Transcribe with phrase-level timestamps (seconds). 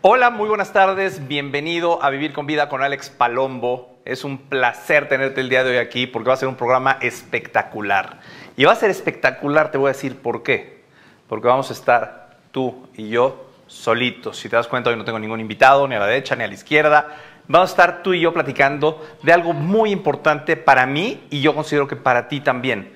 [0.00, 1.26] Hola, muy buenas tardes.
[1.26, 3.98] Bienvenido a Vivir con Vida con Alex Palombo.
[4.04, 6.98] Es un placer tenerte el día de hoy aquí porque va a ser un programa
[7.00, 8.20] espectacular.
[8.56, 10.84] Y va a ser espectacular, te voy a decir por qué.
[11.26, 14.38] Porque vamos a estar tú y yo solitos.
[14.38, 16.46] Si te das cuenta, hoy no tengo ningún invitado, ni a la derecha ni a
[16.46, 17.16] la izquierda.
[17.48, 21.56] Vamos a estar tú y yo platicando de algo muy importante para mí y yo
[21.56, 22.92] considero que para ti también.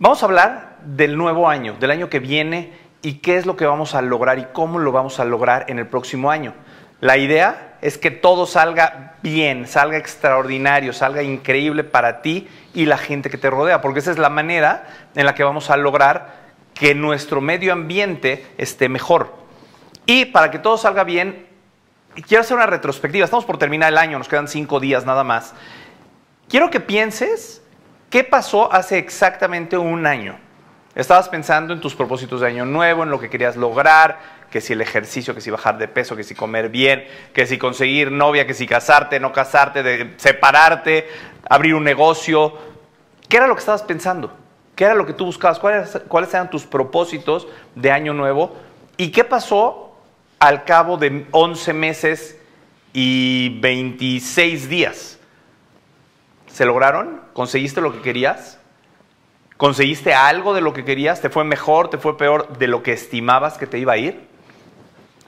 [0.00, 2.72] Vamos a hablar del nuevo año, del año que viene
[3.06, 5.78] y qué es lo que vamos a lograr y cómo lo vamos a lograr en
[5.78, 6.54] el próximo año.
[6.98, 12.98] La idea es que todo salga bien, salga extraordinario, salga increíble para ti y la
[12.98, 16.34] gente que te rodea, porque esa es la manera en la que vamos a lograr
[16.74, 19.32] que nuestro medio ambiente esté mejor.
[20.04, 21.46] Y para que todo salga bien,
[22.26, 23.24] quiero hacer una retrospectiva.
[23.24, 25.54] Estamos por terminar el año, nos quedan cinco días nada más.
[26.48, 27.62] Quiero que pienses
[28.10, 30.44] qué pasó hace exactamente un año.
[30.96, 34.18] Estabas pensando en tus propósitos de año nuevo, en lo que querías lograr,
[34.50, 37.58] que si el ejercicio, que si bajar de peso, que si comer bien, que si
[37.58, 41.06] conseguir novia, que si casarte, no casarte, de separarte,
[41.50, 42.54] abrir un negocio.
[43.28, 44.32] ¿Qué era lo que estabas pensando?
[44.74, 45.58] ¿Qué era lo que tú buscabas?
[45.58, 48.56] ¿Cuáles, cuáles eran tus propósitos de año nuevo?
[48.96, 49.94] ¿Y qué pasó
[50.38, 52.38] al cabo de 11 meses
[52.94, 55.18] y 26 días?
[56.46, 57.20] ¿Se lograron?
[57.34, 58.60] ¿Conseguiste lo que querías?
[59.56, 61.22] ¿Conseguiste algo de lo que querías?
[61.22, 61.88] ¿Te fue mejor?
[61.88, 64.20] ¿Te fue peor de lo que estimabas que te iba a ir?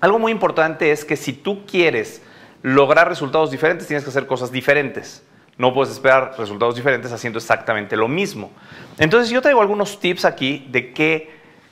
[0.00, 2.22] Algo muy importante es que si tú quieres
[2.62, 5.22] lograr resultados diferentes, tienes que hacer cosas diferentes.
[5.56, 8.50] No puedes esperar resultados diferentes haciendo exactamente lo mismo.
[8.98, 11.30] Entonces yo traigo algunos tips aquí de qué,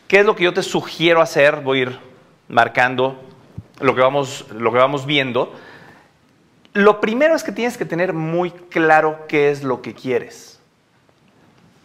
[0.08, 1.60] qué es lo que yo te sugiero hacer.
[1.60, 1.98] Voy a ir
[2.48, 3.22] marcando
[3.80, 5.52] lo que, vamos, lo que vamos viendo.
[6.72, 10.55] Lo primero es que tienes que tener muy claro qué es lo que quieres.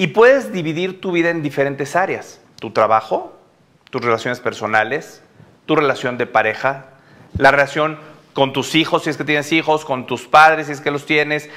[0.02, 2.42] Y puedes dividir tu vida en diferentes áreas.
[2.60, 3.38] Tu trabajo,
[3.92, 5.22] tus relaciones personales,
[5.68, 6.88] tu relación de pareja,
[7.38, 8.00] la relación
[8.34, 11.06] con tus hijos, si es que tienes hijos, con tus padres, si es que los
[11.06, 11.52] tienes,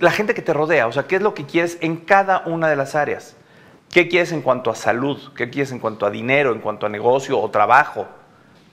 [0.00, 2.68] la gente que te rodea, o sea, qué es lo que quieres en cada una
[2.68, 3.36] de las áreas.
[3.90, 5.32] ¿Qué quieres en cuanto a salud?
[5.34, 8.06] ¿Qué quieres en cuanto a dinero, en cuanto a negocio o trabajo?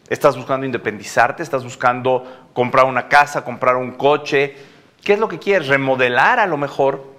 [0.10, 1.42] ¿Estás buscando independizarte?
[1.42, 4.58] ¿Estás buscando comprar una casa, comprar un coche?
[5.06, 5.70] ¿Qué es lo que quieres?
[5.70, 7.16] ¿Remodelar a lo mejor?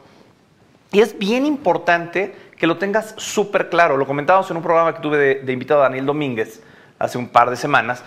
[0.93, 3.97] Y es bien importante que lo tengas súper claro.
[3.97, 6.63] Lo comentábamos en un programa que tuve de, invitado a Daniel Domínguez
[6.99, 8.03] hace un par de semanas,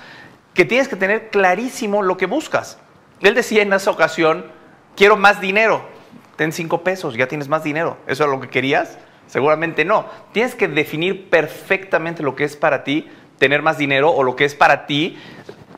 [0.54, 2.78] que tienes que tener clarísimo lo que buscas.
[3.22, 4.46] Él decía en esa ocasión,
[4.98, 5.82] quiero más dinero.
[6.36, 7.98] Ten cinco pesos, ya tienes más dinero.
[8.08, 8.98] ¿Eso es lo que querías?
[9.28, 10.08] Seguramente no.
[10.34, 14.44] Tienes que definir perfectamente lo que es para ti tener más dinero o lo que
[14.46, 15.18] es para ti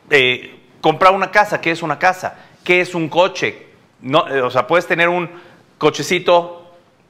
[0.09, 1.61] eh, comprar una casa.
[1.61, 2.35] ¿Qué es una casa?
[2.63, 3.67] ¿Qué es un coche?
[4.01, 5.29] No, eh, o sea, puedes tener un
[5.77, 6.62] cochecito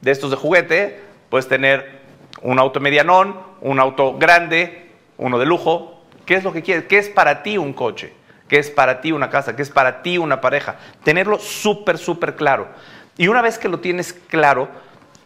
[0.04, 1.00] de estos de juguete,
[1.30, 2.04] puedes tener
[2.42, 6.04] un auto medianón, un auto grande, uno de lujo.
[6.26, 6.86] ¿Qué es lo que quieres?
[6.86, 8.14] ¿Qué es para ti un coche?
[8.50, 9.56] ¿Qué es para ti una casa?
[9.56, 10.76] ¿Qué es para ti una pareja?
[11.04, 12.68] Tenerlo súper, súper claro.
[13.18, 14.68] Y una vez que lo tienes claro,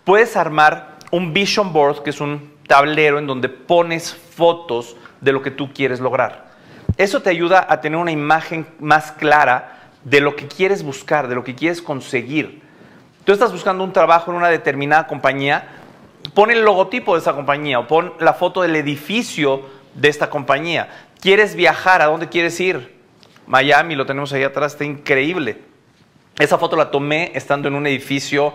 [0.03, 5.41] puedes armar un vision board, que es un tablero en donde pones fotos de lo
[5.41, 6.51] que tú quieres lograr.
[6.97, 11.35] Eso te ayuda a tener una imagen más clara de lo que quieres buscar, de
[11.35, 12.66] lo que quieres conseguir
[13.27, 15.67] tú estás buscando un trabajo en una determinada compañía,
[16.33, 19.63] pon el logotipo de esa compañía o pon la foto del edificio
[19.95, 20.87] de esta compañía.
[21.19, 22.01] ¿Quieres viajar?
[22.01, 22.95] ¿A dónde quieres ir?
[23.45, 25.57] Miami, lo tenemos ahí atrás, está increíble.
[26.39, 28.53] Esa foto la tomé estando en un edificio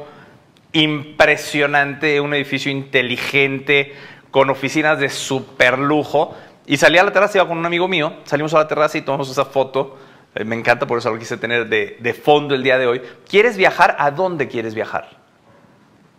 [0.72, 3.92] impresionante, un edificio inteligente,
[4.30, 6.34] con oficinas de super lujo.
[6.64, 9.02] Y salí a la terraza, iba con un amigo mío, salimos a la terraza y
[9.02, 9.98] tomamos esa foto
[10.34, 13.02] me encanta, por eso lo quise tener de, de, fondo el día de hoy.
[13.29, 13.96] ¿Quieres viajar?
[13.99, 15.11] ¿A dónde quieres viajar?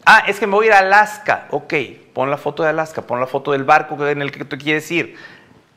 [0.06, 1.48] Ah, es que me voy a ir a Alaska.
[1.50, 1.74] Ok,
[2.14, 4.90] pon la foto de Alaska, pon la foto del barco en el que tú quieres
[4.92, 5.16] ir.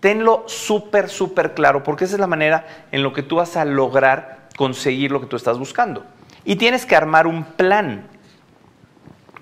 [0.01, 3.65] Tenlo súper, súper claro, porque esa es la manera en lo que tú vas a
[3.65, 6.05] lograr conseguir lo que tú estás buscando.
[6.45, 8.07] Y tienes que armar un plan.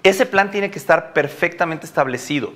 [0.05, 2.53] Ese plan tiene que estar perfectamente establecido.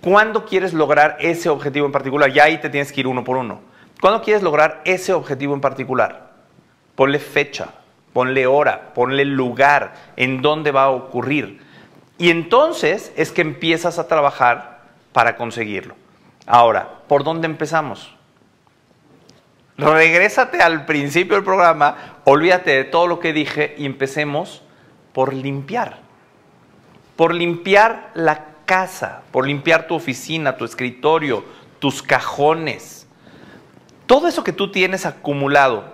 [0.00, 2.32] ¿Cuándo quieres lograr ese objetivo en particular?
[2.32, 3.60] Ya ahí te tienes que ir uno por uno.
[4.00, 6.30] ¿Cuándo quieres lograr ese objetivo en particular?
[6.94, 7.68] Ponle fecha,
[8.14, 11.60] ponle hora, ponle lugar, en dónde va a ocurrir.
[12.16, 14.80] Y entonces es que empiezas a trabajar
[15.12, 15.94] para conseguirlo.
[16.46, 18.14] Ahora, ¿por dónde empezamos?
[19.76, 24.62] Regrésate al principio del programa, olvídate de todo lo que dije y empecemos
[25.12, 25.98] por limpiar.
[27.16, 31.44] Por limpiar la casa, por limpiar tu oficina, tu escritorio,
[31.78, 32.99] tus cajones
[34.10, 35.84] todo eso que tú tienes acumulado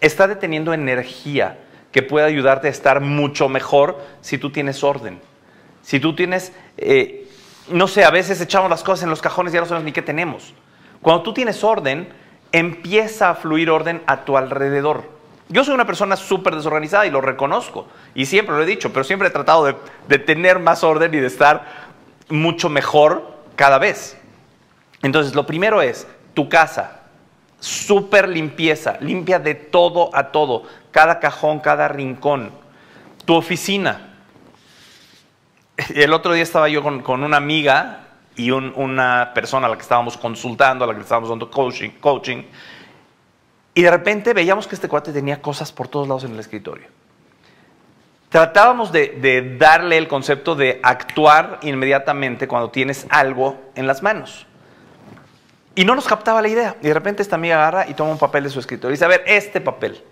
[0.00, 1.58] está deteniendo energía
[1.90, 5.20] que puede ayudarte a estar mucho mejor si tú tienes orden.
[5.82, 7.28] Si tú tienes, eh,
[7.70, 9.90] no sé, a veces echamos las cosas en los cajones y ya no sabemos ni
[9.90, 10.54] qué tenemos.
[11.02, 12.08] Cuando tú tienes orden,
[12.52, 15.02] empieza a fluir orden a tu alrededor.
[15.48, 17.88] Yo soy una persona súper desorganizada y lo reconozco.
[18.14, 19.74] Y siempre lo he dicho, pero siempre he tratado de,
[20.06, 21.66] de, tener más orden y de estar
[22.28, 24.16] mucho mejor cada vez.
[25.02, 26.97] Entonces, lo primero es tu casa,
[27.60, 32.50] súper limpieza, limpia de todo a todo, cada cajón, cada rincón.
[33.24, 34.14] Tu oficina.
[35.94, 38.06] El otro día estaba yo con, con una amiga
[38.36, 41.90] y un, una persona a la que estábamos consultando, a la que estábamos dando coaching,
[42.00, 42.44] coaching,
[43.78, 46.88] y de repente veíamos que este cuate tenía cosas por todos lados en el escritorio.
[48.28, 54.47] Tratábamos de, de darle el concepto de actuar inmediatamente cuando tienes algo en las manos.
[55.78, 56.74] Y no nos captaba la idea.
[56.82, 59.04] Y de repente esta amiga agarra y toma un papel de su escritorio y dice,
[59.04, 60.02] a ver, este papel,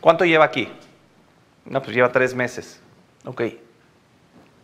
[0.00, 0.68] ¿cuánto lleva aquí?
[1.64, 2.80] No, pues lleva tres meses.
[3.24, 3.42] Ok.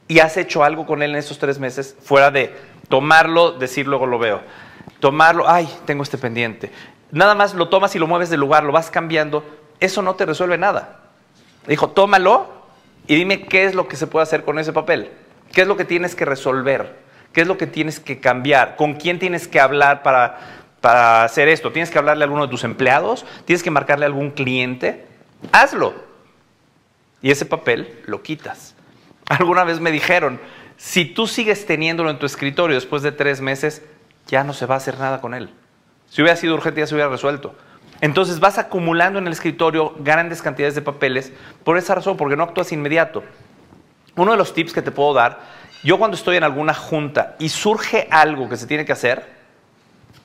[0.08, 1.94] ¿Y has hecho algo con él en esos tres meses?
[2.02, 2.52] Fuera de
[2.88, 4.40] tomarlo, decir luego lo veo.
[4.98, 6.72] Tomarlo, ay, tengo este pendiente.
[7.12, 9.44] Nada más lo tomas y lo mueves del lugar, lo vas cambiando.
[9.78, 10.98] Eso no te resuelve nada.
[11.68, 12.48] Dijo, tómalo
[13.06, 15.12] y dime qué es lo que se puede hacer con ese papel.
[15.52, 17.06] ¿Qué es lo que tienes que resolver?
[17.38, 18.74] ¿Qué es lo que tienes que cambiar?
[18.74, 20.40] ¿Con quién tienes que hablar para,
[20.80, 21.70] para hacer esto?
[21.70, 23.24] ¿Tienes que hablarle a alguno de tus empleados?
[23.44, 25.06] ¿Tienes que marcarle a algún cliente?
[25.52, 25.94] Hazlo.
[27.22, 28.74] Y ese papel lo quitas.
[29.28, 30.40] Alguna vez me dijeron,
[30.76, 33.82] si tú sigues teniéndolo en tu escritorio después de tres meses,
[34.26, 35.48] ya no se va a hacer nada con él.
[36.10, 37.54] Si hubiera sido urgente ya se hubiera resuelto.
[38.00, 41.32] Entonces vas acumulando en el escritorio grandes cantidades de papeles
[41.62, 43.22] por esa razón, porque no actúas inmediato.
[44.16, 45.38] Uno de los tips que te puedo dar
[45.82, 49.24] yo cuando estoy en alguna junta y surge algo que se tiene que hacer,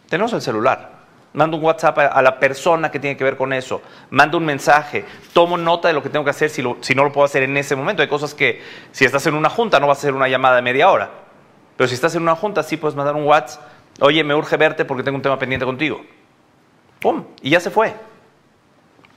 [0.09, 0.91] tenemos el celular.
[1.33, 3.81] Mando un WhatsApp a la persona que tiene que ver con eso.
[4.11, 5.03] Mando un mensaje.
[5.33, 7.75] Tomo nota de lo que tengo que hacer si, no lo puedo hacer en ese
[7.75, 8.03] momento.
[8.03, 8.61] Hay cosas que
[8.91, 11.09] si estás en una junta no vas a hacer una llamada de media hora.
[11.75, 13.63] Pero si estás en una junta sí puedes mandar un WhatsApp.
[13.99, 16.01] Oye, me urge verte porque tengo un tema pendiente contigo.
[16.99, 17.25] ¡Pum!
[17.41, 17.95] Y ya se fue.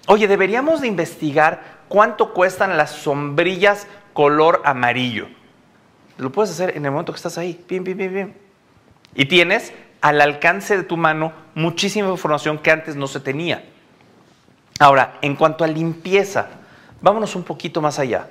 [0.07, 5.29] Oye, deberíamos de investigar cuánto cuestan las sombrillas color amarillo.
[6.19, 7.63] Lo puedes hacer en el momento que estás ahí.
[7.69, 8.37] Bien, bien, bien, bien.
[9.15, 13.65] Y tienes al alcance de tu mano muchísima información que antes no se tenía.
[14.79, 16.49] Ahora, en cuanto a limpieza,
[17.01, 18.29] vámonos un poquito más allá.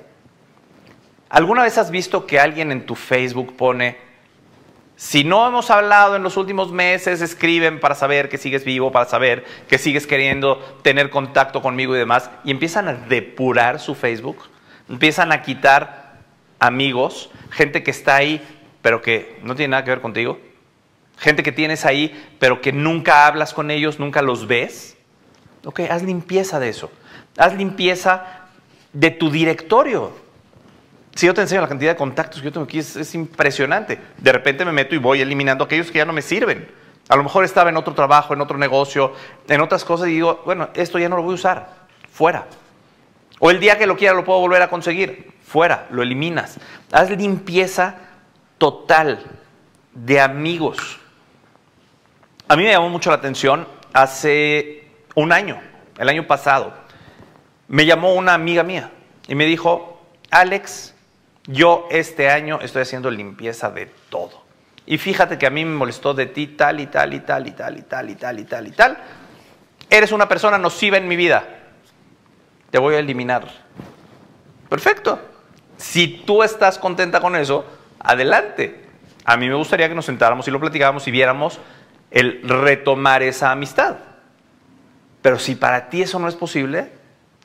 [1.28, 3.98] ¿Alguna vez has visto que alguien en tu Facebook pone,
[4.94, 9.06] si no hemos hablado en los últimos meses, escriben para saber que sigues vivo, para
[9.06, 14.38] saber que sigues queriendo tener contacto conmigo y demás, y empiezan a depurar su Facebook,
[14.88, 16.05] empiezan a quitar
[16.58, 18.46] amigos, gente que está ahí,
[18.82, 20.38] pero que no tiene nada que ver contigo,
[21.18, 24.96] gente que tienes ahí, pero que nunca hablas con ellos, nunca los ves.
[25.64, 26.90] Ok, haz limpieza de eso.
[27.36, 28.24] Haz limpieza
[28.92, 30.12] de tu directorio.
[31.14, 33.98] Si yo te enseño la cantidad de contactos que yo tengo aquí, es, es, impresionante.
[34.18, 36.68] De repente me meto y voy eliminando aquellos que ya no me sirven.
[37.08, 39.12] A lo mejor estaba en otro trabajo, en otro negocio,
[39.48, 41.74] en otras cosas y digo, bueno, esto ya no lo voy a usar.
[42.12, 42.46] Fuera.
[43.38, 46.58] O el día que lo quiera lo puedo volver a conseguir fuera, lo eliminas.
[46.92, 47.96] Haz limpieza
[48.58, 49.24] total
[49.94, 50.98] de amigos.
[52.48, 55.60] A mí me llamó mucho la atención hace un año,
[55.98, 56.74] el año pasado.
[57.68, 58.90] Me llamó una amiga mía
[59.26, 60.00] y me dijo,
[60.30, 60.94] Alex,
[61.46, 64.44] yo este año estoy haciendo limpieza de todo.
[64.86, 67.50] Y fíjate que a mí me molestó de ti tal y tal y tal y
[67.52, 68.98] tal y tal y tal y tal y tal.
[69.90, 71.55] Eres una persona nociva en mi vida.
[72.76, 73.48] Te voy a eliminar.
[74.68, 75.18] Perfecto.
[75.78, 77.64] Si tú estás contenta con eso,
[77.98, 78.84] adelante.
[79.24, 81.58] A mí me gustaría que nos sentáramos y lo platicáramos y viéramos
[82.10, 83.96] el retomar esa amistad.
[85.22, 86.92] Pero si para ti eso no es posible,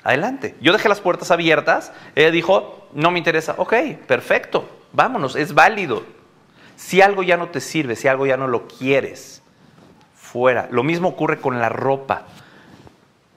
[0.04, 0.58] adelante.
[0.60, 3.74] Yo dejé las puertas abiertas, ella dijo, no me interesa, ok,
[4.06, 6.04] perfecto, vámonos, es válido.
[6.76, 9.42] Si algo ya no te sirve, si algo ya no lo quieres,
[10.14, 10.68] fuera.
[10.72, 12.26] Lo mismo ocurre con la ropa.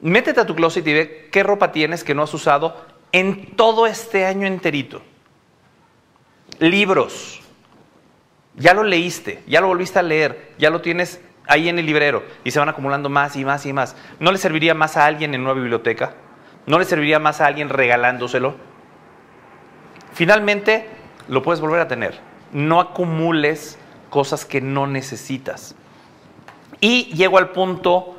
[0.04, 2.76] Métete a tu closet y ve qué ropa tienes que no has usado
[3.10, 5.00] en todo este año enterito.
[6.58, 7.40] Libros.
[8.54, 12.22] Ya lo leíste, ya lo volviste a leer, ya lo tienes ahí en el librero
[12.44, 13.96] y se van acumulando más y más y más.
[14.20, 16.12] ¿No le serviría más a alguien en una biblioteca?
[16.66, 18.56] ¿No le serviría más a alguien regalándoselo?
[20.12, 20.86] Finalmente,
[21.28, 22.20] lo puedes volver a tener.
[22.52, 23.78] No acumules
[24.10, 25.74] cosas que no necesitas.
[26.78, 28.13] Y llego al punto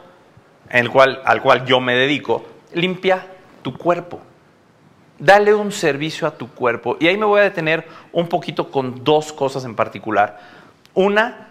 [0.70, 3.28] en el cual, al cual yo me dedico, limpia
[3.62, 4.20] tu cuerpo.
[5.18, 6.98] Dale un servicio a tu cuerpo.
[7.00, 10.40] Y ahí me voy a detener un poquito con dos cosas en particular.
[10.94, 11.50] Una,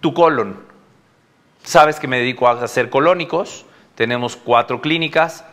[0.00, 0.60] tu colon.
[1.62, 3.64] Sabes que me dedico a hacer colónicos.
[3.94, 5.44] Tenemos cuatro clínicas.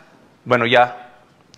[0.44, 1.12] Bueno, ya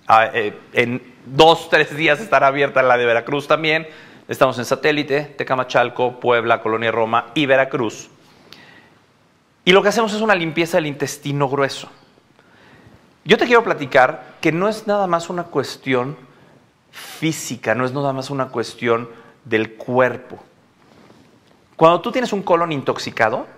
[0.06, 3.88] ah, eh, en dos, tres días estará abierta la de Veracruz también.
[4.28, 8.08] Estamos en satélite, Tecamachalco, Puebla, Colonia Roma y Veracruz.
[9.66, 11.88] Y lo que hacemos es una limpieza del intestino grueso.
[13.24, 16.16] Yo te quiero platicar que no es nada más una cuestión
[16.92, 19.10] física, no es nada más una cuestión
[19.44, 20.38] del cuerpo.
[21.74, 23.48] Cuando tú tienes un colon intoxicado,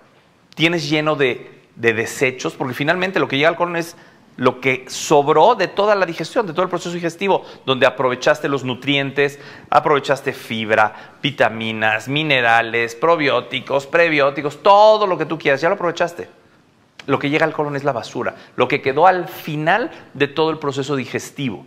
[0.55, 3.95] tienes lleno de, de desechos, porque finalmente lo que llega al colon es
[4.39, 8.63] lo que sobró de toda la digestión, de todo el proceso digestivo, donde aprovechaste los
[8.63, 9.37] nutrientes,
[9.69, 16.29] aprovechaste fibra, vitaminas, minerales, probióticos, prebióticos, todo lo que tú quieras, ya lo aprovechaste.
[17.05, 20.51] Lo que llega al colon es la basura, lo que quedó al final de todo
[20.51, 21.65] el proceso digestivo.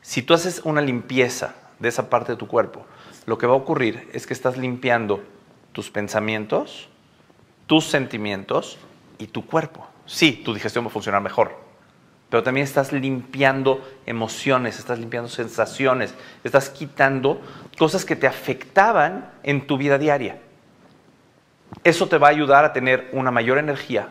[0.00, 2.84] Si tú haces una limpieza de esa parte de tu cuerpo,
[3.26, 5.22] lo que va a ocurrir es que estás limpiando
[5.70, 6.88] tus pensamientos,
[7.68, 8.78] tus sentimientos
[9.18, 11.56] y tu cuerpo sí, tu digestión va a funcionar mejor,
[12.28, 16.14] pero también estás limpiando emociones, estás limpiando sensaciones,
[16.44, 17.40] estás quitando
[17.78, 20.38] cosas que te afectaban en tu vida diaria.
[21.82, 24.10] Eso te va a ayudar a tener una mayor energía,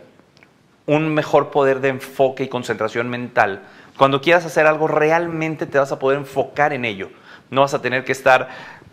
[0.88, 3.62] un mejor poder de enfoque y concentración mental.
[3.98, 7.10] Cuando quieras hacer algo, realmente te vas a poder enfocar en ello.
[7.52, 8.50] No vas a tener que estar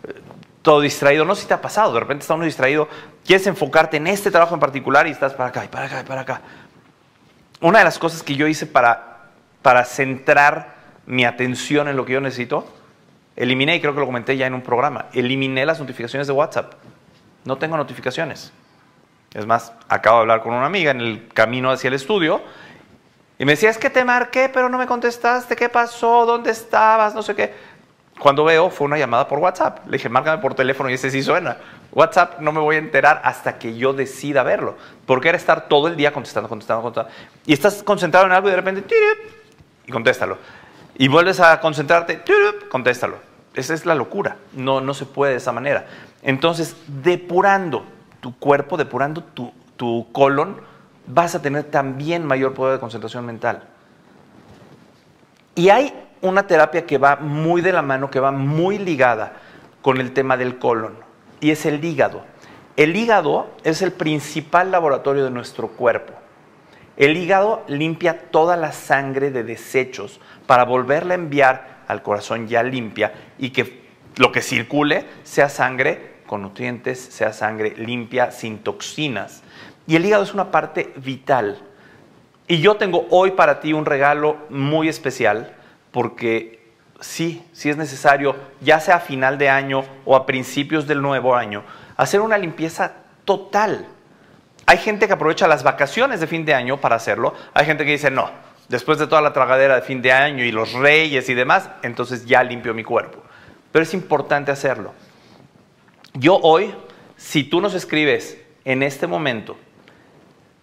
[0.07, 0.13] eh,
[0.61, 1.25] todo distraído.
[1.25, 2.87] No sé si te ha pasado, de repente está uno distraído,
[3.25, 6.03] quieres enfocarte en este trabajo en particular y estás para acá y para acá y
[6.03, 6.41] para acá
[7.61, 9.29] una de las cosas que yo hice para,
[9.61, 10.75] para centrar
[11.05, 12.67] mi atención en lo que yo necesito,
[13.35, 16.73] eliminé, y creo que lo comenté ya en un programa, eliminé las notificaciones de WhatsApp.
[17.45, 18.51] No tengo notificaciones.
[19.33, 22.41] Es más, acabo de hablar con una amiga en el camino hacia el estudio
[23.37, 26.25] y me decía, es que te marqué, pero no me contestaste, ¿qué pasó?
[26.25, 27.15] ¿Dónde estabas?
[27.15, 27.53] No sé qué.
[28.19, 29.85] Cuando veo, fue una llamada por WhatsApp.
[29.85, 31.57] Le dije, márcame por teléfono y ese sí suena.
[31.91, 34.75] WhatsApp no me voy a enterar hasta que yo decida verlo.
[35.05, 37.11] Porque era estar todo el día contestando, contestando, contestando.
[37.45, 38.83] Y estás concentrado en algo y de repente,
[39.85, 40.37] y contéstalo.
[40.95, 42.21] Y vuelves a concentrarte,
[42.69, 43.17] contéstalo.
[43.55, 44.37] Esa es la locura.
[44.53, 45.87] No, no se puede de esa manera.
[46.21, 47.83] Entonces, depurando
[48.19, 50.61] tu cuerpo, depurando tu, tu colon,
[51.07, 53.63] vas a tener también mayor poder de concentración mental.
[55.55, 59.33] Y hay una terapia que va muy de la mano, que va muy ligada
[59.81, 61.08] con el tema del colon
[61.41, 62.23] y es el hígado.
[62.75, 66.13] El hígado es el principal laboratorio de nuestro cuerpo.
[66.95, 72.61] El hígado limpia toda la sangre de desechos para volverla a enviar al corazón ya
[72.63, 73.83] limpia y que
[74.17, 79.43] lo que circule sea sangre con nutrientes, sea sangre limpia, sin toxinas.
[79.87, 81.59] Y el hígado es una parte vital.
[82.47, 85.55] Y yo tengo hoy para ti un regalo muy especial
[85.91, 86.58] porque
[86.99, 91.35] sí, sí es necesario, ya sea a final de año o a principios del nuevo
[91.35, 91.63] año,
[91.97, 92.93] hacer una limpieza
[93.25, 93.87] total.
[94.65, 97.91] Hay gente que aprovecha las vacaciones de fin de año para hacerlo, hay gente que
[97.91, 98.29] dice, no,
[98.67, 102.25] después de toda la tragadera de fin de año y los reyes y demás, entonces
[102.25, 103.23] ya limpio mi cuerpo.
[103.71, 104.93] Pero es importante hacerlo.
[106.13, 106.73] Yo hoy,
[107.17, 109.57] si tú nos escribes en este momento,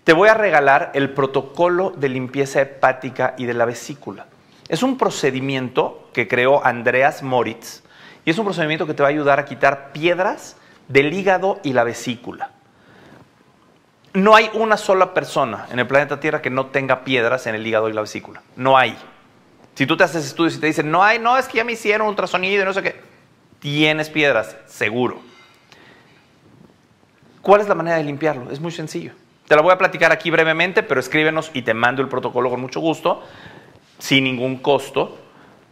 [0.04, 4.26] te voy a regalar el protocolo de limpieza hepática y de la vesícula.
[4.68, 7.82] Es un procedimiento que creó Andreas Moritz
[8.24, 10.56] y es un procedimiento que te va a ayudar a quitar piedras
[10.88, 12.50] del hígado y la vesícula.
[14.12, 17.66] No hay una sola persona en el planeta Tierra que no tenga piedras en el
[17.66, 18.42] hígado y la vesícula.
[18.56, 18.96] No hay.
[19.74, 21.72] Si tú te haces estudios y te dicen, no hay, no, es que ya me
[21.72, 23.00] hicieron ultrasonido y no sé qué,
[23.60, 25.20] tienes piedras, seguro.
[27.42, 28.50] ¿Cuál es la manera de limpiarlo?
[28.50, 29.12] Es muy sencillo.
[29.46, 32.60] Te la voy a platicar aquí brevemente, pero escríbenos y te mando el protocolo con
[32.60, 33.22] mucho gusto
[33.98, 35.18] sin ningún costo.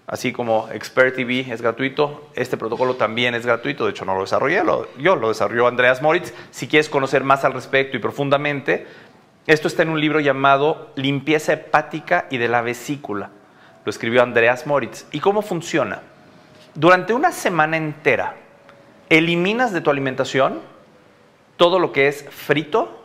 [0.06, 3.84] Así como Expert TV es gratuito, este protocolo también es gratuito.
[3.84, 4.62] De hecho, no lo desarrollé
[4.98, 6.34] yo, lo desarrolló Andreas Moritz.
[6.50, 8.86] Si quieres conocer más al respecto y profundamente,
[9.46, 13.30] esto está en un libro llamado Limpieza hepática y de la vesícula.
[13.84, 15.06] Lo escribió Andreas Moritz.
[15.10, 16.02] ¿Y cómo funciona?
[16.74, 18.36] Durante una semana entera,
[19.08, 20.60] eliminas de tu alimentación
[21.56, 23.04] todo lo que es frito,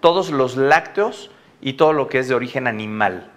[0.00, 3.30] todos los lácteos y todo lo que es de origen animal.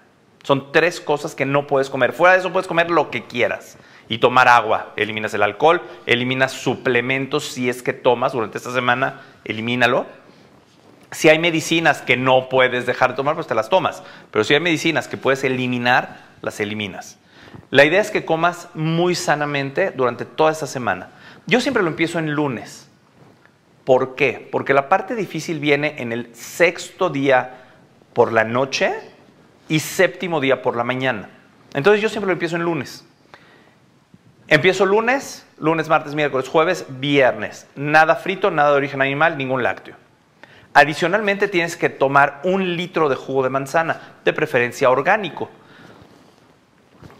[0.43, 2.13] Son tres cosas que no puedes comer.
[2.13, 3.77] Fuera de eso puedes comer lo que quieras.
[4.09, 4.93] Y tomar agua.
[4.97, 10.05] Eliminas el alcohol, eliminas suplementos si es que tomas durante esta semana, elimínalo.
[11.11, 14.03] Si hay medicinas que no puedes dejar de tomar, pues te las tomas.
[14.31, 17.19] Pero si hay medicinas que puedes eliminar, las eliminas.
[17.69, 21.09] La idea es que comas muy sanamente durante toda esta semana.
[21.47, 22.89] Yo siempre lo empiezo en lunes.
[23.85, 24.47] ¿Por qué?
[24.51, 27.57] Porque la parte difícil viene en el sexto día
[28.13, 28.93] por la noche
[29.71, 31.29] y séptimo día por la mañana.
[31.73, 33.05] Entonces yo siempre lo empiezo en lunes.
[34.49, 37.67] Empiezo lunes, lunes, martes, miércoles, jueves, viernes.
[37.77, 39.95] Nada frito, nada de origen animal, ningún lácteo.
[40.73, 45.49] Adicionalmente tienes que tomar un litro de jugo de manzana, de preferencia orgánico,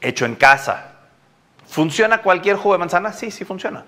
[0.01, 0.95] hecho en casa.
[1.69, 3.13] ¿Funciona cualquier jugo de manzana?
[3.13, 3.85] Sí, sí funciona.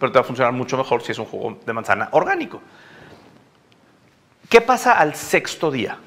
[0.00, 2.62] Pero te va a funcionar mucho mejor si es un jugo de manzana orgánico.
[4.48, 5.98] ¿Qué pasa al sexto día?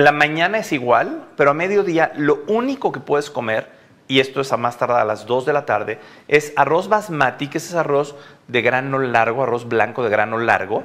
[0.00, 3.70] La mañana es igual, pero a mediodía lo único que puedes comer,
[4.08, 7.48] y esto es a más tardar a las 2 de la tarde, es arroz basmati,
[7.48, 8.14] que es arroz
[8.48, 10.84] de grano largo, arroz blanco de grano largo,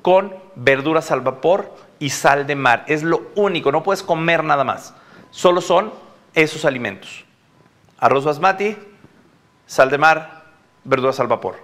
[0.00, 2.84] con verduras al vapor y sal de mar.
[2.86, 4.94] Es lo único, no puedes comer nada más.
[5.30, 5.92] Solo son
[6.32, 7.26] esos alimentos.
[7.98, 8.74] Arroz basmati,
[9.66, 10.44] sal de mar,
[10.82, 11.56] verduras al vapor.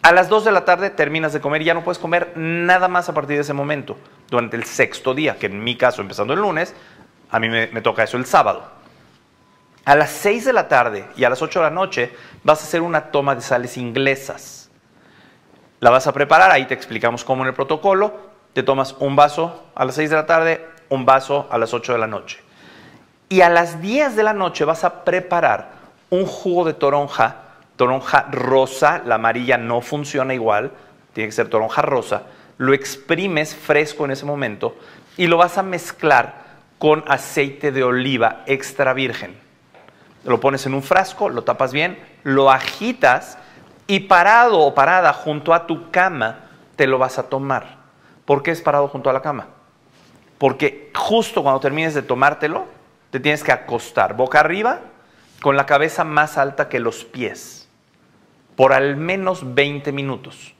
[0.00, 2.88] A las 2 de la tarde terminas de comer y ya no puedes comer nada
[2.88, 3.98] más a partir de ese momento,
[4.30, 6.74] durante el sexto día, que en mi caso, empezando el lunes,
[7.30, 8.64] a mí me, toca eso el sábado.
[9.84, 12.12] A las 6 de la tarde y a las 8 de la noche
[12.44, 14.70] vas a hacer una toma de sales inglesas.
[15.80, 18.30] La vas a preparar, ahí te explicamos cómo en el protocolo.
[18.52, 21.92] Te tomas un vaso a las 6 de la tarde, un vaso a las 8
[21.92, 22.40] de la noche.
[23.28, 25.70] Y a las 10 de la noche vas a preparar
[26.10, 27.36] un jugo de toronja,
[27.76, 30.72] toronja rosa, la amarilla no funciona igual,
[31.12, 32.24] tiene que ser toronja rosa,
[32.60, 34.76] lo exprimes fresco en ese momento
[35.16, 36.44] y lo vas a mezclar
[36.78, 39.34] con aceite de oliva extra virgen.
[40.24, 43.38] Lo pones en un frasco, lo tapas bien, lo agitas
[43.86, 47.78] y parado o parada junto a tu cama te lo vas a tomar.
[48.26, 49.46] ¿Por qué es parado junto a la cama?
[50.36, 52.66] Porque justo cuando termines de tomártelo,
[53.08, 54.80] te tienes que acostar boca arriba
[55.40, 57.70] con la cabeza más alta que los pies
[58.54, 60.54] por al menos 20 minutos.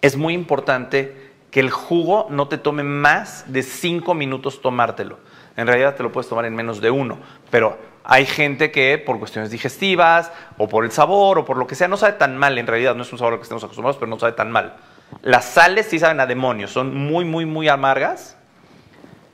[0.00, 5.18] Es muy importante que el jugo no te tome más de 5 minutos tomártelo.
[5.56, 7.18] En realidad te lo puedes tomar en menos de uno,
[7.50, 11.74] pero hay gente que por cuestiones digestivas o por el sabor o por lo que
[11.74, 12.58] sea no sabe tan mal.
[12.58, 14.76] En realidad no es un sabor al que estemos acostumbrados, pero no sabe tan mal.
[15.22, 18.36] Las sales sí saben a demonios, son muy, muy, muy amargas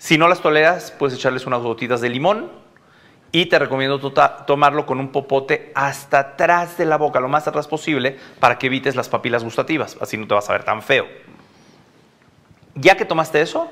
[0.03, 2.51] si no las toleras, puedes echarles unas gotitas de limón
[3.33, 3.99] y te recomiendo
[4.47, 8.67] tomarlo con un popote hasta atrás de la boca, lo más atrás posible, para que
[8.67, 11.07] evites las papilas gustativas, así no te vas a ver tan feo.
[12.75, 13.71] Ya que tomaste eso,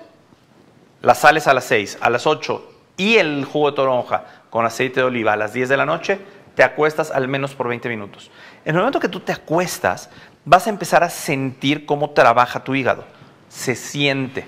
[1.03, 5.01] las sales a las 6, a las 8 y el jugo de toronja con aceite
[5.01, 6.19] de oliva a las 10 de la noche,
[6.55, 8.31] te acuestas al menos por 20 minutos.
[8.65, 10.11] En el momento que tú te acuestas,
[10.45, 13.05] vas a empezar a sentir cómo trabaja tu hígado.
[13.49, 14.47] Se siente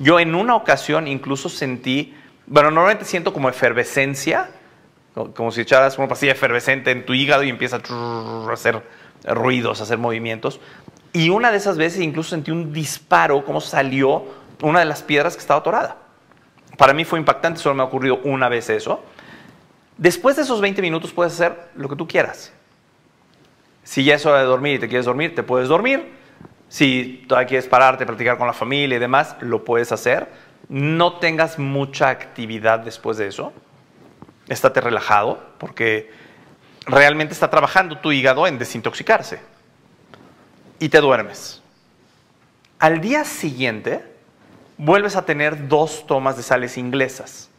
[0.00, 2.14] yo en una ocasión incluso sentí,
[2.50, 4.50] bueno, normalmente siento como efervescencia,
[5.36, 8.82] como si echaras una pastilla efervescente en tu hígado y empieza a hacer
[9.24, 10.58] ruidos, a hacer movimientos.
[11.12, 14.24] Y una de esas veces incluso sentí un disparo, como salió
[14.62, 15.98] una de las piedras que estaba atorada.
[16.76, 19.00] Para mí fue impactante, solo me ha ocurrido una vez eso.
[19.96, 22.52] Después de esos 20 minutos puedes hacer lo que tú quieras.
[23.84, 26.14] Si ya es hora de dormir y te quieres dormir, te puedes dormir.
[26.68, 30.49] Si todavía quieres pararte, practicar con la familia y demás, lo puedes hacer.
[30.68, 33.52] No tengas mucha actividad después de eso.
[34.48, 36.10] Estate relajado porque
[36.86, 39.40] realmente está trabajando tu hígado en desintoxicarse.
[40.78, 41.62] Y te duermes.
[42.78, 44.02] Al día siguiente,
[44.78, 47.50] vuelves a tener dos tomas de sales inglesas.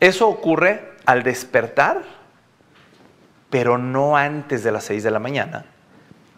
[0.00, 2.02] Eso ocurre al despertar,
[3.48, 5.66] pero no antes de las 6 de la mañana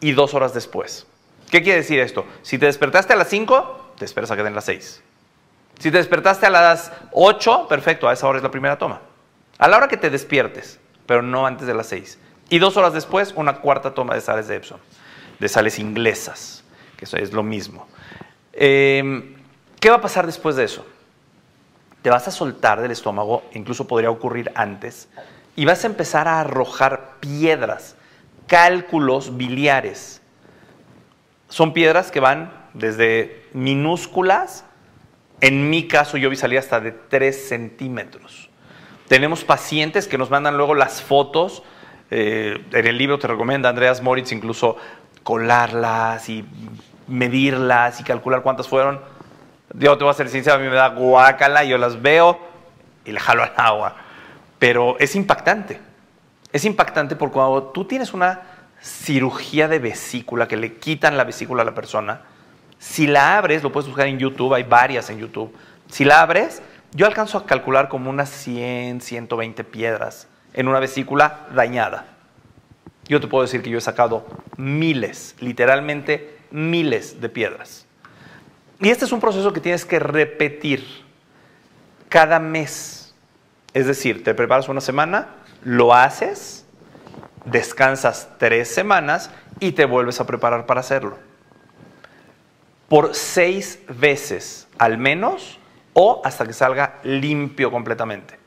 [0.00, 1.06] y dos horas después.
[1.50, 2.26] ¿Qué quiere decir esto?
[2.42, 5.02] Si te despertaste a las 5, te esperas a que den las 6.
[5.78, 9.00] Si te despertaste a las 8, perfecto, a esa hora es la primera toma.
[9.58, 12.18] A la hora que te despiertes, pero no antes de las 6.
[12.48, 14.78] Y dos horas después, una cuarta toma de sales de Epsom,
[15.38, 16.64] de sales inglesas,
[16.96, 17.86] que eso es lo mismo.
[18.52, 19.36] Em,
[19.80, 20.86] ¿Qué va a pasar después de eso?
[22.02, 25.08] Te vas a soltar del estómago, incluso podría ocurrir antes,
[25.56, 27.96] y vas a empezar a arrojar piedras,
[28.46, 30.22] cálculos biliares
[31.48, 34.64] son piedras que van desde minúsculas,
[35.40, 38.48] en mi caso yo vi salir hasta de 3 centímetros.
[39.08, 41.62] Tenemos pacientes que nos mandan luego las fotos,
[42.10, 44.76] eh, en el libro te recomienda Andreas Moritz incluso
[45.22, 46.44] colarlas y
[47.08, 49.00] medirlas y calcular cuántas fueron.
[49.74, 52.38] Yo te voy a ser sincero, a mí me da guacala, yo las veo
[53.04, 53.96] y le jalo al agua.
[54.58, 55.80] Pero es impactante.
[56.52, 58.42] Es impactante porque cuando tú tienes una
[58.80, 62.22] cirugía de vesícula, que le quitan la vesícula a la persona,
[62.78, 65.54] si la abres, lo puedes buscar en YouTube, hay varias en YouTube,
[65.88, 66.62] si la abres,
[66.92, 72.06] yo alcanzo a calcular como unas 100, 120 piedras en una vesícula dañada.
[73.08, 77.86] Yo te puedo decir que yo he sacado miles, literalmente miles de piedras.
[78.80, 80.84] Y este es un proceso que tienes que repetir
[82.08, 83.14] cada mes.
[83.74, 85.28] Es decir, te preparas una semana,
[85.62, 86.66] lo haces,
[87.44, 91.18] descansas tres semanas y te vuelves a preparar para hacerlo.
[92.88, 95.58] Por seis veces al menos
[95.92, 98.38] o hasta que salga limpio completamente.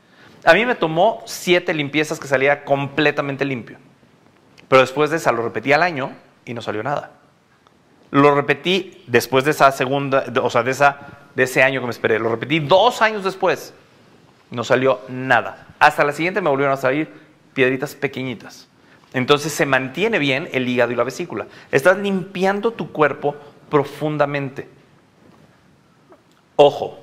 [0.44, 3.78] A mí me tomó siete limpiezas que salía completamente limpio.
[4.68, 6.12] Pero después de eso lo repetí al año
[6.44, 7.10] y no salió nada.
[8.10, 10.98] Lo repetí después de esa segunda, o sea, de, esa,
[11.34, 12.18] de ese año que me esperé.
[12.18, 13.74] Lo repetí dos años después.
[14.50, 15.66] No salió nada.
[15.78, 17.12] Hasta la siguiente me volvieron a salir
[17.52, 18.68] piedritas pequeñitas.
[19.12, 21.46] Entonces se mantiene bien el hígado y la vesícula.
[21.72, 23.36] Estás limpiando tu cuerpo
[23.70, 24.68] profundamente.
[26.56, 27.00] Ojo,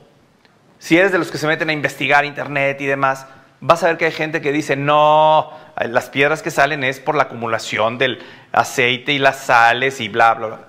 [0.78, 3.26] si eres de los que se meten a investigar internet y demás,
[3.60, 7.16] vas a ver que hay gente que dice, no, las piedras que salen es por
[7.16, 8.20] la acumulación del
[8.52, 10.60] aceite y las sales y bla, bla, bla.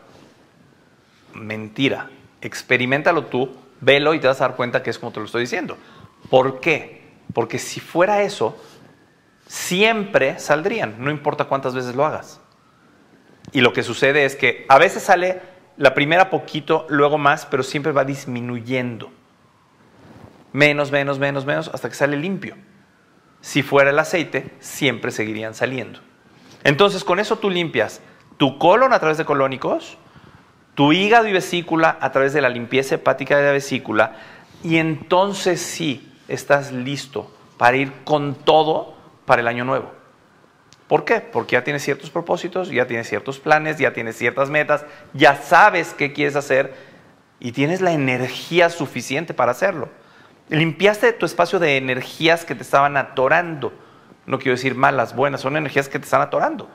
[1.34, 2.08] Mentira.
[2.40, 5.42] Experimentalo tú, velo y te vas a dar cuenta que es como te lo estoy
[5.42, 5.76] diciendo.
[6.30, 7.02] ¿Por qué?
[7.34, 8.56] Porque si fuera eso,
[9.46, 12.40] siempre saldrían, no importa cuántas veces lo hagas.
[13.52, 15.40] Y lo que sucede es que a veces sale
[15.78, 19.10] la primera poquito, luego más, pero siempre va disminuyendo.
[20.52, 22.56] Menos, menos, menos, menos, hasta que sale limpio.
[23.40, 26.00] Si fuera el aceite, siempre seguirían saliendo.
[26.64, 28.02] Entonces, con eso tú limpias
[28.38, 29.98] tu colon a través de colónicos,
[30.74, 34.16] tu hígado y vesícula a través de la limpieza hepática de la vesícula,
[34.64, 38.94] y entonces sí estás listo para ir con todo
[39.26, 39.97] para el año nuevo.
[40.88, 41.20] ¿Por qué?
[41.20, 45.92] Porque ya tienes ciertos propósitos, ya tienes ciertos planes, ya tienes ciertas metas, ya sabes
[45.92, 46.74] qué quieres hacer
[47.40, 49.90] y tienes la energía suficiente para hacerlo.
[50.48, 53.72] Limpiaste tu espacio de energías que te estaban atorando.
[54.24, 56.70] No quiero decir malas, buenas, son energías que te están atorando.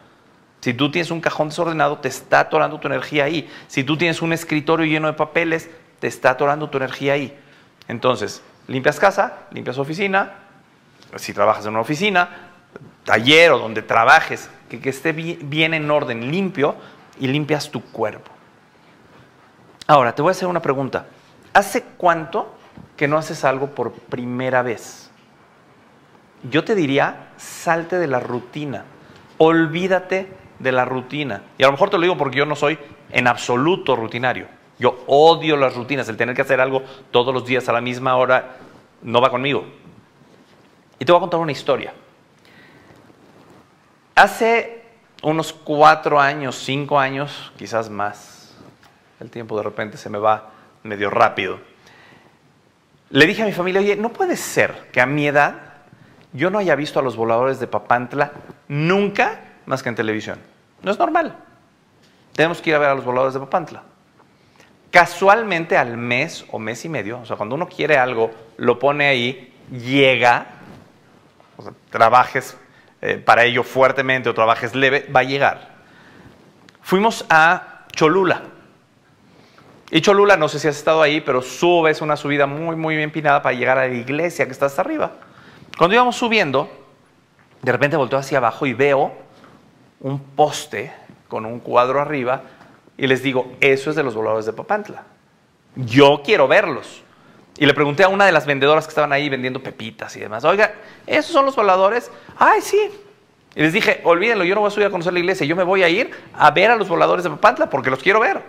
[0.62, 3.50] Si tú tienes un cajón desordenado, te está atorando tu energía ahí.
[3.68, 7.38] Si tú tienes un escritorio lleno de papeles, te está atorando tu energía ahí.
[7.88, 10.36] Entonces, limpias casa, limpias oficina,
[11.16, 12.53] si trabajas en una oficina,
[13.04, 16.76] taller o donde trabajes, que, esté bien en orden, limpio,
[17.20, 18.32] y limpias tu cuerpo.
[19.88, 21.06] Ahora, te voy a hacer una pregunta.
[21.54, 22.56] ¿Hace cuánto
[22.98, 25.12] que no haces algo por primera vez?
[26.50, 28.86] Yo te diría, salte de la rutina,
[29.38, 30.28] olvídate
[30.60, 31.44] de la rutina.
[31.58, 32.78] Y a lo mejor te lo digo porque yo no soy
[33.12, 34.48] en absoluto rutinario.
[34.80, 38.16] Yo odio las rutinas, el tener que hacer algo todos los días a la misma
[38.16, 38.58] hora
[39.02, 39.66] no va conmigo.
[40.98, 41.94] Y te voy a contar una historia.
[44.16, 44.84] Hace
[45.22, 48.56] unos cuatro años, cinco años, quizás más,
[49.20, 50.52] el tiempo de repente se me va
[50.84, 51.60] medio rápido,
[53.10, 55.56] le dije a mi familia, oye, no puede ser que a mi edad
[56.34, 58.32] yo no haya visto a los voladores de Papantla
[58.68, 60.40] nunca más que en televisión.
[60.82, 61.38] No es normal.
[62.34, 63.84] Tenemos que ir a ver a los voladores de Papantla.
[64.90, 69.08] Casualmente al mes o mes y medio, o sea, cuando uno quiere algo, lo pone
[69.08, 70.48] ahí, llega,
[71.58, 72.58] o sea, trabajes
[73.06, 75.74] eh, para ello fuertemente o trabajes leve, va a llegar.
[76.82, 78.44] Fuimos a Cholula.
[79.92, 83.12] Y Cholula, no sé si has estado ahí, pero subes una subida muy, muy bien
[83.12, 85.12] pinada para llegar a la iglesia que está hasta arriba.
[85.78, 86.72] Cuando íbamos subiendo,
[87.62, 89.12] de repente volteo hacia abajo y veo
[90.00, 90.94] un poste
[91.28, 92.44] con un cuadro arriba
[92.98, 95.04] y les digo, eso es de los voladores de Papantla.
[95.76, 97.04] Yo quiero verlos.
[97.58, 100.46] Y le pregunté a una de las vendedoras que estaban ahí vendiendo pepitas y demás,
[100.46, 100.74] oiga,
[101.08, 102.12] ¿esos son los voladores?
[102.38, 102.90] Ay, sí.
[103.56, 105.64] Y les dije, olvídenlo, yo no voy a subir a conocer la iglesia, yo me
[105.64, 108.42] voy a ir a ver a los voladores de Papantla porque los quiero ver.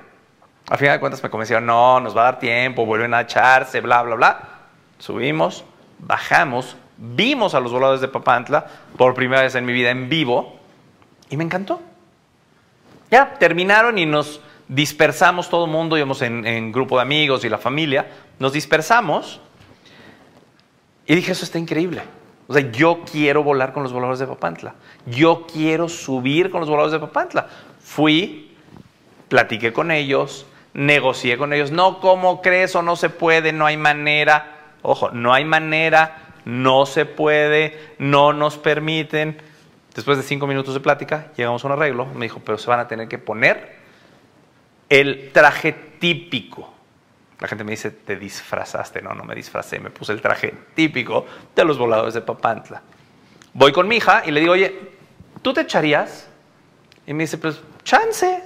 [0.69, 3.83] Al final de cuentas me convencieron, no, nos va a dar tiempo, vuelven a echarse,
[3.83, 4.49] bla, bla, bla.
[4.99, 5.65] Subimos,
[5.99, 10.59] bajamos, vimos a los voladores de Papantla por primera vez en mi vida en vivo
[11.29, 11.83] y me encantó.
[13.11, 17.51] Ya, terminaron y nos dispersamos todo el mundo, íbamos en, en grupo de amigos y
[17.51, 18.07] la familia,
[18.39, 19.41] nos dispersamos
[21.07, 22.03] y dije, eso está increíble.
[22.47, 24.75] O sea, yo quiero volar con los voladores de Papantla.
[25.07, 27.49] Yo quiero subir con los voladores de Papantla.
[27.81, 28.57] Fui,
[29.29, 33.53] platiqué con ellos, negocié con ellos, no, ¿cómo crees o no se puede?
[33.53, 34.51] No hay manera.
[34.83, 39.41] Ojo, no hay manera, no se puede, no nos permiten.
[39.95, 42.07] Después de cinco minutos de plática, llegamos a un arreglo.
[42.07, 43.77] Me dijo, pero se van a tener que poner
[44.91, 46.75] el traje típico.
[47.41, 49.03] La gente me dice, te disfrazaste.
[49.03, 52.83] No, no me disfracé, me puse el traje típico de los voladores de Papantla.
[53.53, 54.93] Voy con mi hija y le digo, oye,
[55.43, 56.29] ¿tú te echarías?
[57.07, 58.43] Y me dice, pues, chance.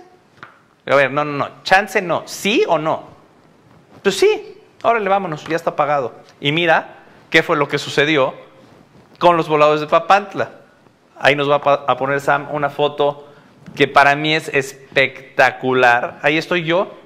[0.87, 3.09] A ver, no, no, no, chance no, ¿sí o no?
[4.03, 6.15] Pues sí, órale, vámonos, ya está pagado.
[6.41, 6.97] Y mira
[7.31, 8.35] qué fue lo que sucedió
[9.19, 10.51] con los voladores de Papantla.
[11.19, 13.29] Ahí nos va a poner Sam una foto
[13.75, 16.21] que para mí es espectacular.
[16.23, 16.97] Ahí estoy yo,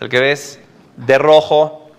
[0.00, 0.60] el que ves
[1.06, 1.90] de rojo,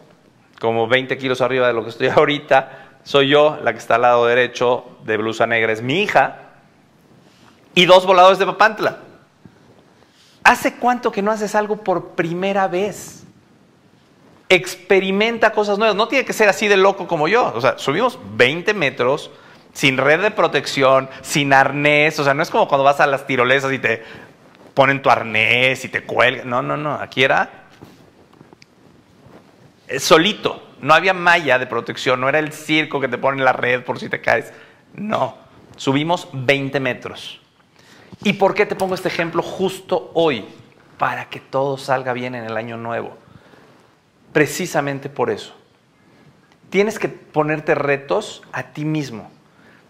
[0.60, 2.78] como 20 kilos arriba de lo que estoy ahorita.
[3.04, 6.38] Soy yo, la que está al lado derecho de blusa negra es mi hija.
[7.74, 8.98] Y dos voladores de Papantla.
[10.44, 13.24] ¿Hace cuánto que no haces algo por primera vez?
[14.50, 15.96] Experimenta cosas nuevas.
[15.96, 17.52] No tiene que ser así de loco como yo.
[17.56, 19.32] O sea, subimos 20 metros
[19.74, 22.20] sin red de protección, sin arnés.
[22.20, 24.04] O sea, no es como cuando vas a las tirolesas y te
[24.74, 26.50] ponen tu arnés y te cuelgan.
[26.50, 26.96] No, no, no.
[26.96, 27.61] Aquí era
[30.00, 30.70] solito.
[30.82, 32.20] No había malla de protección.
[32.22, 34.52] No era el circo que te pone la red por si te caes.
[34.94, 35.38] No.
[35.78, 37.40] Subimos 20 metros.
[38.24, 40.46] ¿Y por qué te pongo este ejemplo justo hoy?
[40.98, 43.18] Para que todo salga bien en el año nuevo.
[44.34, 45.56] Precisamente por eso.
[46.70, 49.30] Tienes que ponerte retos a ti mismo.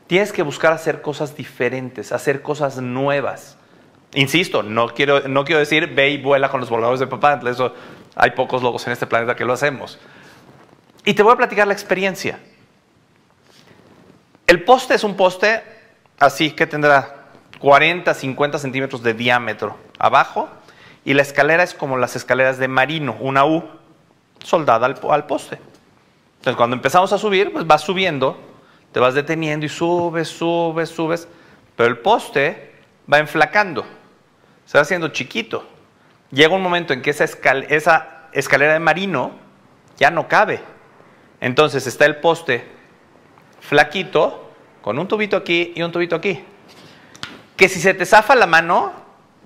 [0.07, 3.57] Tienes que buscar hacer cosas diferentes, hacer cosas nuevas.
[4.13, 7.39] Insisto, no quiero, no quiero decir ve y vuela con los voladores de papá.
[7.47, 7.73] Eso,
[8.15, 9.99] hay pocos logos en este planeta que lo hacemos.
[11.05, 12.39] Y te voy a platicar la experiencia.
[14.47, 15.63] El poste es un poste
[16.19, 20.49] así que tendrá 40, 50 centímetros de diámetro abajo
[21.05, 23.63] y la escalera es como las escaleras de marino, una U
[24.43, 25.59] soldada al, al poste.
[26.37, 28.37] Entonces cuando empezamos a subir, pues vas subiendo,
[28.91, 31.27] te vas deteniendo y subes, subes, subes,
[31.75, 32.71] pero el poste
[33.11, 33.85] va enflacando
[34.71, 35.65] se va haciendo chiquito.
[36.31, 37.25] Llega un momento en que esa,
[38.33, 39.31] escalera de marino
[39.97, 40.61] ya no cabe.
[41.39, 42.65] Entonces está el poste
[43.59, 44.49] flaquito,
[44.81, 46.43] con un tubito aquí y un tubito aquí.
[47.55, 48.93] Que si se te zafa la mano,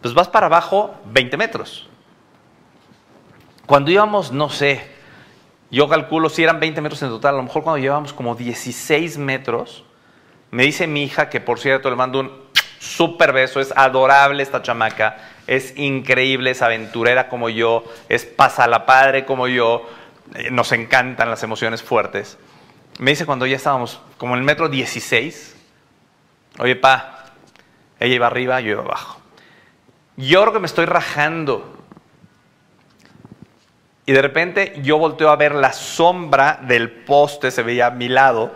[0.02, 1.90] pues vas para abajo 20 metros.
[3.66, 4.88] Cuando íbamos, no sé,
[5.72, 9.18] yo calculo si eran 20 metros en total, a lo mejor cuando llevábamos como 16
[9.18, 9.84] metros,
[10.52, 12.32] me dice mi hija, que por cierto le mando un
[12.80, 15.18] súper beso, es adorable esta chamaca,
[15.48, 18.28] es increíble, es aventurera como yo, es
[18.68, 19.88] la padre como yo,
[20.34, 22.38] eh, nos encantan las emociones fuertes.
[22.98, 25.56] Me dice cuando ya estábamos como en el metro 16,
[26.60, 27.26] oye pa,
[28.00, 29.20] ella iba arriba, yo iba abajo.
[30.18, 31.74] Yo creo que me estoy rajando.
[34.06, 38.08] Y de repente yo volteo a ver la sombra del poste, se veía a mi
[38.08, 38.54] lado,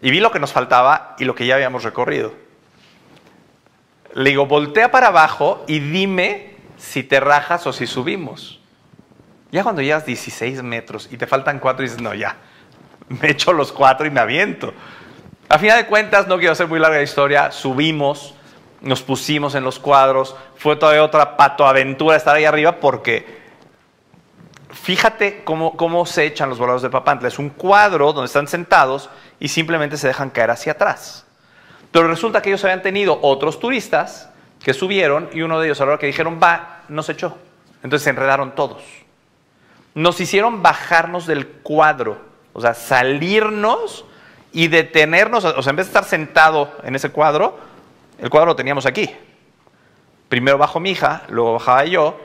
[0.00, 2.32] y vi lo que nos faltaba y lo que ya habíamos recorrido.
[4.14, 8.60] Le digo, voltea para abajo y dime si te rajas o si subimos.
[9.52, 12.36] Ya cuando llegas 16 metros y te faltan cuatro, dices, no, ya,
[13.08, 14.72] me echo los cuatro y me aviento.
[15.48, 18.34] A final de cuentas, no quiero hacer muy larga historia, subimos,
[18.80, 23.40] nos pusimos en los cuadros, fue todavía otra patoaventura estar ahí arriba porque
[24.70, 27.28] fíjate cómo, cómo se echan los voladores de Papantla.
[27.28, 31.26] Es un cuadro donde están sentados y simplemente se dejan caer hacia atrás.
[31.92, 34.30] Pero resulta que ellos habían tenido otros turistas
[34.62, 37.36] que subieron y uno de ellos a la hora que dijeron va, nos echó.
[37.82, 38.82] Entonces se enredaron todos.
[39.94, 42.20] Nos hicieron bajarnos del cuadro,
[42.52, 44.04] o sea, salirnos
[44.52, 47.58] y detenernos, o sea, en vez de estar sentado en ese cuadro,
[48.18, 49.10] el cuadro lo teníamos aquí.
[50.28, 52.20] Primero bajó mi hija, luego bajaba yo,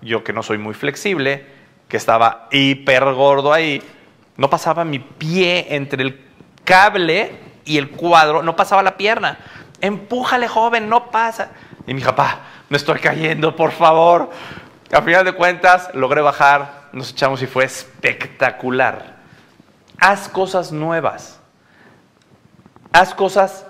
[0.00, 1.46] yo que no soy muy flexible,
[1.86, 3.80] que estaba hiper gordo ahí,
[4.36, 6.20] no pasaba mi pie entre el
[6.64, 9.38] cable y el cuadro, no pasaba la pierna.
[9.80, 11.50] Empújale, joven, no pasa.
[11.86, 14.30] Y mi papá, me estoy cayendo, por favor.
[14.92, 19.16] A final de cuentas, logré bajar, nos echamos y fue espectacular.
[19.98, 21.40] Haz cosas nuevas.
[22.92, 23.66] Haz cosas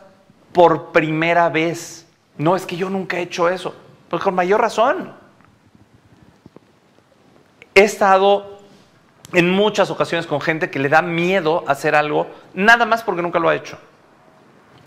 [0.53, 2.07] por primera vez.
[2.37, 3.75] No es que yo nunca he hecho eso.
[4.09, 5.15] Pues con mayor razón.
[7.75, 8.52] He estado
[9.33, 13.39] en muchas ocasiones con gente que le da miedo hacer algo, nada más porque nunca
[13.39, 13.79] lo ha hecho.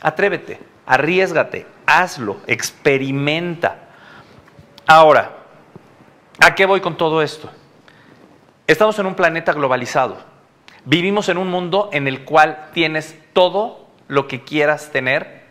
[0.02, 3.80] Atrévete, arriesgate, hazlo, experimenta.
[4.86, 5.32] Ahora,
[6.40, 7.50] ¿a qué voy con todo esto?
[8.68, 10.18] Estamos en un planeta globalizado.
[10.86, 15.44] Vivimos en un mundo en el cual tienes todo lo que quieras tener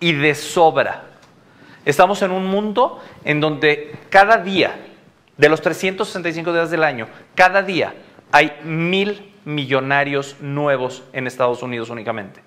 [0.00, 1.04] y de sobra.
[1.86, 4.76] Estamos en un mundo en donde cada día,
[5.38, 7.94] de los 365 días del año, cada día
[8.32, 12.40] hay mil millonarios nuevos en Estados Unidos únicamente.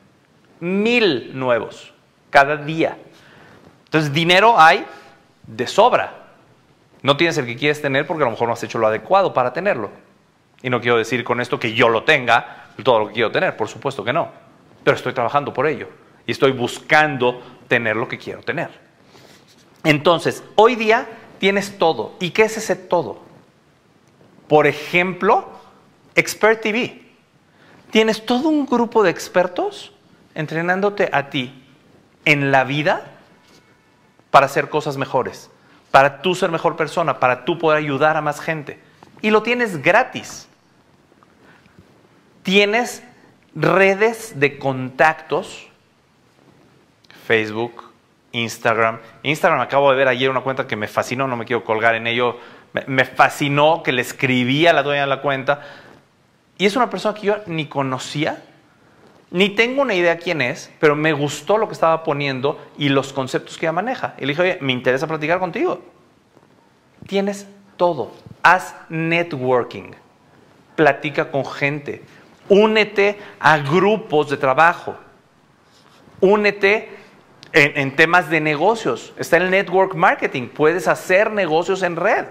[0.60, 1.94] Mil nuevos
[2.30, 2.98] cada día.
[3.86, 4.86] Entonces, dinero hay
[5.48, 6.26] de sobra.
[7.02, 9.34] No tienes el que quieres tener porque a lo mejor no has hecho lo adecuado
[9.34, 9.92] para tenerlo.
[10.62, 13.56] Y no quiero decir con esto que yo lo tenga, todo lo que quiero tener,
[13.56, 14.30] por supuesto que no.
[14.84, 15.88] Pero estoy trabajando por ello
[16.26, 18.70] y estoy buscando tener lo que quiero tener.
[19.84, 22.16] Entonces, hoy día tienes todo.
[22.20, 23.20] ¿Y qué es ese todo?
[24.48, 25.55] Por ejemplo,
[26.16, 27.02] Expert TV.
[27.92, 29.94] Tienes todo un grupo de expertos
[30.34, 31.64] entrenándote a ti
[32.26, 33.06] en la vida
[34.32, 35.50] para hacer cosas mejores,
[35.92, 38.80] para tú ser mejor persona, para tú poder ayudar a más gente.
[39.22, 40.48] Y lo tienes gratis.
[42.44, 43.02] Tienes
[43.56, 45.68] redes de contactos,
[47.26, 47.92] Facebook,
[48.34, 49.00] Instagram.
[49.24, 52.08] Instagram acabo de ver ayer una cuenta que me fascinó, no me quiero colgar en
[52.08, 52.38] ello.
[52.88, 55.62] Me fascinó que le escribí a la dueña de la cuenta
[56.58, 58.44] y es una persona que yo ni conocía.
[59.32, 63.12] Ni tengo una idea quién es, pero me gustó lo que estaba poniendo y los
[63.12, 64.16] conceptos que ella maneja.
[64.18, 65.82] Y le dije, oye, me interesa platicar contigo.
[67.08, 68.12] Tienes todo.
[68.44, 69.92] Haz networking.
[70.76, 72.04] Platica con gente.
[72.48, 74.96] Únete a grupos de trabajo.
[76.22, 76.90] Únete
[77.52, 79.14] en, temas de negocios.
[79.18, 80.48] Está el network marketing.
[80.48, 82.26] Puedes hacer negocios en red.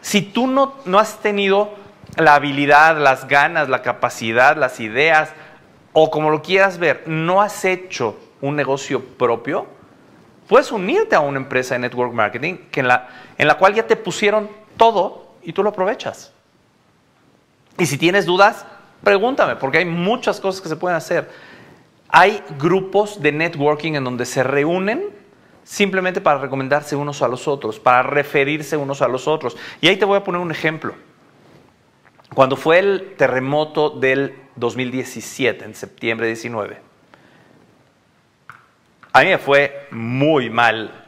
[0.00, 1.81] Si tú no, no has tenido
[2.16, 5.32] la habilidad, las ganas, la capacidad, las ideas,
[5.92, 9.66] o como lo quieras ver, no has hecho un negocio propio,
[10.48, 13.86] puedes unirte a una empresa de network marketing que en, la, en la cual ya
[13.86, 16.32] te pusieron todo y tú lo aprovechas.
[17.78, 18.66] Y si tienes dudas,
[19.02, 21.30] pregúntame, porque hay muchas cosas que se pueden hacer.
[22.08, 25.04] Hay grupos de networking en donde se reúnen
[25.64, 29.56] simplemente para recomendarse unos a los otros, para referirse unos a los otros.
[29.80, 30.94] Y ahí te voy a poner un ejemplo.
[32.34, 36.78] Cuando fue el terremoto del 2017, en septiembre 19,
[39.12, 41.04] a mí me fue muy mal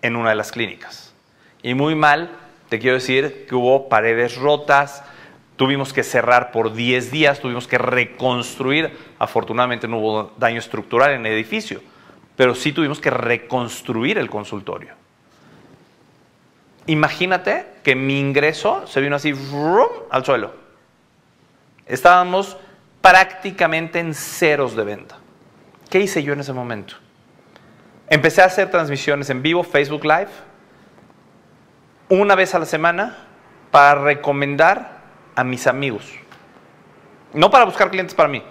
[0.00, 1.14] en una de las clínicas.
[1.62, 2.30] Y muy mal,
[2.70, 5.04] te quiero decir que hubo paredes rotas,
[5.56, 8.96] tuvimos que cerrar por 10 días, tuvimos que reconstruir.
[9.18, 11.82] Afortunadamente no hubo daño estructural en el edificio,
[12.34, 14.94] pero sí tuvimos que reconstruir el consultorio.
[16.86, 19.34] Imagínate que mi ingreso se vino así
[20.10, 20.61] al suelo.
[21.86, 22.56] Estábamos
[23.00, 25.18] prácticamente en ceros de venta.
[25.90, 26.94] ¿Qué hice yo en ese momento?
[28.08, 30.30] Empecé a hacer transmisiones en vivo, Facebook Live,
[32.08, 33.26] una vez a la semana
[33.70, 35.00] para recomendar
[35.34, 36.12] a mis amigos.
[37.32, 38.42] No para buscar clientes para mí,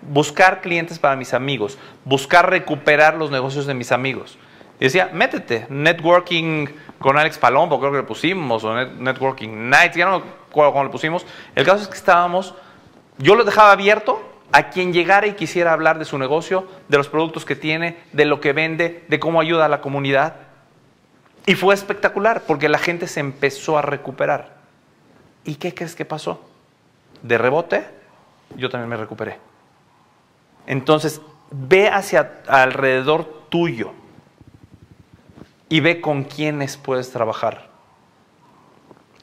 [0.00, 4.38] buscar clientes para mis amigos, buscar recuperar los negocios de mis amigos.
[4.80, 6.66] Y decía, métete, networking
[6.98, 10.84] con Alex Palombo, creo que le pusimos, o networking nights, ya no me acuerdo cómo
[10.84, 11.24] le pusimos.
[11.54, 12.54] El caso es que estábamos
[13.18, 14.20] yo lo dejaba abierto
[14.52, 18.24] a quien llegara y quisiera hablar de su negocio, de los productos que tiene, de
[18.24, 20.36] lo que vende, de cómo ayuda a la comunidad.
[21.46, 24.56] Y fue espectacular porque la gente se empezó a recuperar.
[25.44, 26.44] ¿Y qué crees que pasó?
[27.22, 27.84] De rebote,
[28.56, 29.38] yo también me recuperé.
[30.66, 33.92] Entonces, ve hacia alrededor tuyo
[35.72, 37.70] y ve con quiénes puedes trabajar.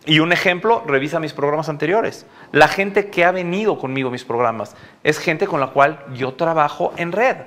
[0.07, 2.25] Y un ejemplo, revisa mis programas anteriores.
[2.51, 6.91] La gente que ha venido conmigo mis programas es gente con la cual yo trabajo
[6.97, 7.38] en red.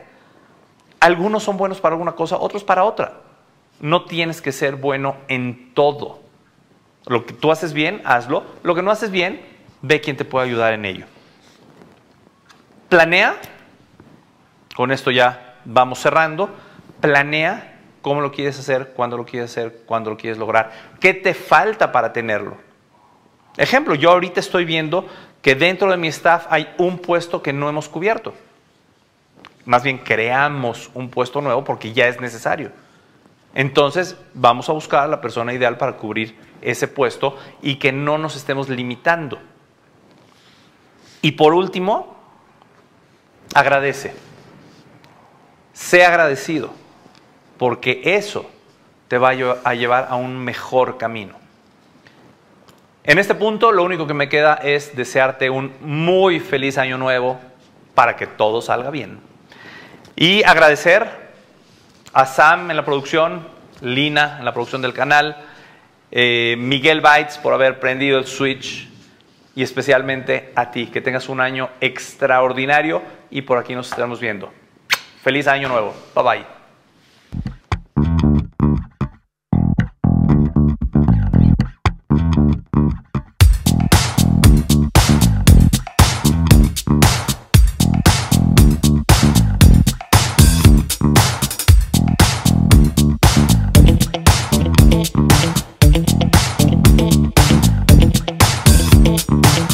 [1.00, 3.14] Algunos son buenos para alguna cosa, otros para otra.
[3.80, 6.20] No tienes que ser bueno en todo.
[7.06, 8.44] Lo que tú haces bien, hazlo.
[8.62, 9.44] Lo que no haces bien,
[9.80, 11.06] ve quién te puede ayudar en ello.
[12.88, 13.34] Planea,
[14.76, 16.50] con esto ya vamos cerrando,
[17.00, 17.71] planea
[18.02, 21.92] cómo lo quieres hacer, cuándo lo quieres hacer, cuándo lo quieres lograr, qué te falta
[21.92, 22.56] para tenerlo.
[23.56, 25.06] Ejemplo, yo ahorita estoy viendo
[25.40, 28.34] que dentro de mi staff hay un puesto que no hemos cubierto.
[29.64, 32.72] Más bien creamos un puesto nuevo porque ya es necesario.
[33.54, 38.18] Entonces vamos a buscar a la persona ideal para cubrir ese puesto y que no
[38.18, 39.38] nos estemos limitando.
[41.20, 42.16] Y por último,
[43.54, 44.14] agradece.
[45.72, 46.81] Sé agradecido
[47.62, 48.50] porque eso
[49.06, 51.36] te va a llevar a un mejor camino.
[53.04, 57.38] En este punto, lo único que me queda es desearte un muy feliz año nuevo
[57.94, 59.20] para que todo salga bien.
[60.16, 61.08] Y agradecer
[62.12, 63.46] a Sam en la producción,
[63.80, 65.36] Lina en la producción del canal,
[66.10, 68.88] eh, Miguel Bites por haber prendido el switch
[69.54, 74.52] y especialmente a ti, que tengas un año extraordinario y por aquí nos estamos viendo.
[75.22, 75.94] Feliz año nuevo.
[76.16, 76.61] Bye bye.
[99.18, 99.71] Thank you.